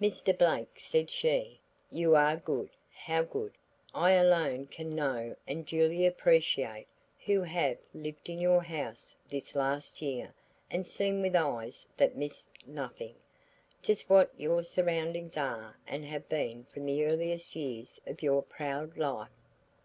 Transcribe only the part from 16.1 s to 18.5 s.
been from the earliest years of your